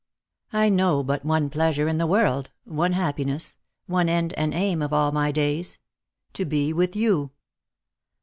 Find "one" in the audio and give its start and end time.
1.25-1.51, 2.63-2.93, 3.85-4.09